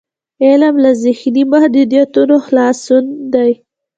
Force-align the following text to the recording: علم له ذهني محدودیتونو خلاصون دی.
علم 0.45 0.75
له 0.83 0.91
ذهني 1.03 1.43
محدودیتونو 1.53 2.35
خلاصون 2.45 3.03
دی. 3.33 3.51